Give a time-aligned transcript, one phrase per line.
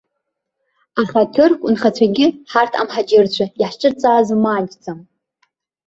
[1.01, 4.99] Аха аҭырқә нхацәагьы ҳарҭ амҳаџьырқәа иаҳҿырҵааз маҷӡам!